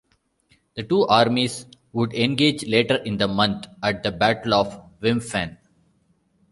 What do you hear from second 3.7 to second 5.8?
at the Battle of Wimpfen.